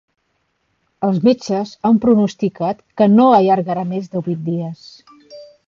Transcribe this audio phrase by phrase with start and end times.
[1.07, 4.85] Els metges han pronosticat que no allargarà més de vuit dies.